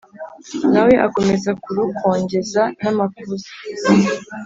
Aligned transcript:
Na 0.73 0.81
we 0.87 0.93
akomeza 1.07 1.51
kurukongeza 1.63 2.63
n’amakuza, 2.81 3.51